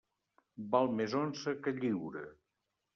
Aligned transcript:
Val 0.71 0.89
més 1.01 1.15
onça 1.21 1.57
que 1.63 1.77
lliura. 1.79 2.29